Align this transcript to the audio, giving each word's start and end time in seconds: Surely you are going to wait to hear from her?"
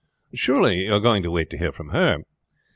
Surely 0.33 0.79
you 0.85 0.93
are 0.95 0.99
going 0.99 1.21
to 1.21 1.29
wait 1.29 1.51
to 1.51 1.59
hear 1.59 1.71
from 1.71 1.89
her?" 1.89 2.17